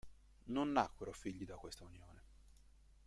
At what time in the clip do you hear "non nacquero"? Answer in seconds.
0.47-1.11